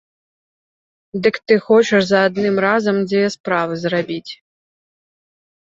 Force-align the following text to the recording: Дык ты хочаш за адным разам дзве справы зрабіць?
Дык 1.27 1.35
ты 1.51 1.57
хочаш 1.67 2.01
за 2.13 2.21
адным 2.29 2.55
разам 2.67 2.97
дзве 3.13 3.21
справы 3.37 3.73
зрабіць? 3.83 4.31